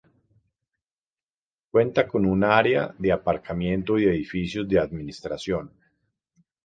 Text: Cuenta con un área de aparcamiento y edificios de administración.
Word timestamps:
Cuenta 1.69 2.07
con 2.07 2.25
un 2.25 2.43
área 2.43 2.91
de 2.97 3.11
aparcamiento 3.11 3.99
y 3.99 4.05
edificios 4.05 4.67
de 4.67 4.79
administración. 4.79 5.71